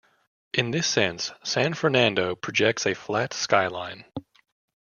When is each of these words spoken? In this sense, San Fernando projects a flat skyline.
In 0.51 0.71
this 0.71 0.87
sense, 0.87 1.31
San 1.43 1.75
Fernando 1.75 2.35
projects 2.35 2.87
a 2.87 2.95
flat 2.95 3.35
skyline. 3.35 4.03